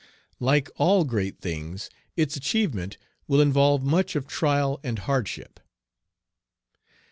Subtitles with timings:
[0.39, 5.59] Like all great things its achievement will involve much of trial and hardship."